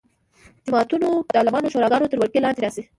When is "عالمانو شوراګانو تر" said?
1.39-2.17